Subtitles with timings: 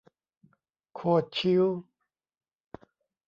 [0.95, 1.63] โคตรชิล